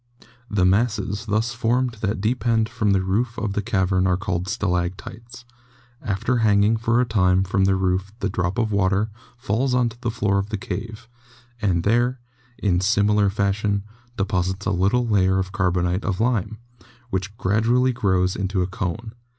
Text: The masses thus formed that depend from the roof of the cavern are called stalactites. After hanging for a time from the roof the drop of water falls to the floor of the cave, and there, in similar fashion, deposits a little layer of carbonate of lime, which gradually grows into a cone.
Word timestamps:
The 0.49 0.65
masses 0.65 1.27
thus 1.27 1.53
formed 1.53 1.97
that 2.01 2.19
depend 2.21 2.67
from 2.67 2.89
the 2.89 3.03
roof 3.03 3.37
of 3.37 3.53
the 3.53 3.61
cavern 3.61 4.07
are 4.07 4.17
called 4.17 4.47
stalactites. 4.47 5.45
After 6.01 6.37
hanging 6.37 6.75
for 6.77 6.99
a 6.99 7.05
time 7.05 7.43
from 7.43 7.65
the 7.65 7.75
roof 7.75 8.11
the 8.19 8.27
drop 8.27 8.57
of 8.57 8.71
water 8.71 9.11
falls 9.37 9.73
to 9.73 9.95
the 10.01 10.09
floor 10.09 10.39
of 10.39 10.49
the 10.49 10.57
cave, 10.57 11.07
and 11.61 11.83
there, 11.83 12.19
in 12.57 12.81
similar 12.81 13.29
fashion, 13.29 13.83
deposits 14.17 14.65
a 14.65 14.71
little 14.71 15.05
layer 15.07 15.37
of 15.37 15.51
carbonate 15.51 16.03
of 16.03 16.19
lime, 16.19 16.57
which 17.11 17.37
gradually 17.37 17.93
grows 17.93 18.35
into 18.35 18.63
a 18.63 18.67
cone. 18.67 19.13